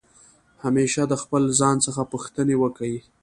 همېشه 0.63 1.01
د 1.07 1.13
خپل 1.23 1.43
ځان 1.59 1.75
څخه 1.85 2.01
پوښتني 2.11 2.55
وکئ! 2.59 2.95